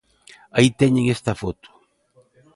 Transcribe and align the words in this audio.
Aí 0.55 0.69
teñen 0.79 1.05
esta 1.15 1.33
foto. 1.41 1.67